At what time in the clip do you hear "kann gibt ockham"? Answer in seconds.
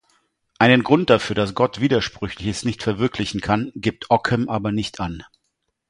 3.39-4.49